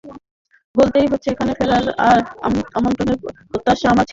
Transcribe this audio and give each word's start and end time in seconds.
বলতেই 0.75 1.07
হচ্ছে 1.11 1.27
এখানে 1.31 1.51
ফেরার 1.59 1.85
আমন্ত্রণের 2.77 3.17
প্রত্যাশা 3.49 3.87
আমার 3.87 3.97
ছিল 3.99 4.05
না। 4.07 4.09